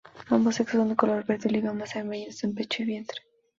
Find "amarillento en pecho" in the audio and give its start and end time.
1.95-2.81